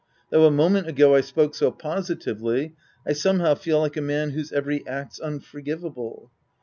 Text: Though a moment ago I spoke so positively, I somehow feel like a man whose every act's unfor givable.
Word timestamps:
Though 0.31 0.47
a 0.47 0.49
moment 0.49 0.87
ago 0.87 1.13
I 1.13 1.21
spoke 1.21 1.53
so 1.53 1.69
positively, 1.69 2.73
I 3.05 3.13
somehow 3.13 3.53
feel 3.53 3.77
like 3.79 3.97
a 3.97 4.01
man 4.01 4.31
whose 4.31 4.51
every 4.51 4.83
act's 4.87 5.19
unfor 5.19 5.63
givable. 5.63 6.31